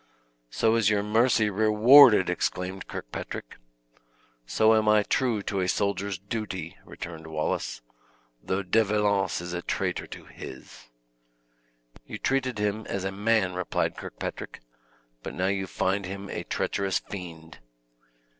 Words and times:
"So 0.49 0.73
is 0.77 0.89
your 0.89 1.03
mercy 1.03 1.51
rewarded!" 1.51 2.27
exclaimed 2.27 2.87
Kirkpatrick. 2.87 3.57
"So 4.47 4.73
am 4.73 4.89
I 4.89 5.03
true 5.03 5.43
to 5.43 5.59
a 5.59 5.67
soldier's 5.67 6.17
duty," 6.17 6.75
returned 6.85 7.27
Wallace, 7.27 7.83
"though 8.41 8.63
De 8.63 8.83
Valence 8.83 9.41
is 9.41 9.53
a 9.53 9.61
traitor 9.61 10.07
to 10.07 10.25
his!" 10.25 10.87
"You 12.07 12.17
treated 12.17 12.57
him 12.57 12.87
as 12.87 13.03
a 13.03 13.11
man," 13.11 13.53
replied 13.53 13.95
Kirkpatrick, 13.95 14.61
"but 15.21 15.35
now 15.35 15.45
you 15.49 15.67
find 15.67 16.07
him 16.07 16.31
a 16.31 16.45
treacherous 16.45 16.97
fiend!" 16.97 17.59